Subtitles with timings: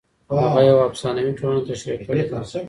[0.43, 2.39] هغه یوه افسانوي ټولنه تشریح کړې ده.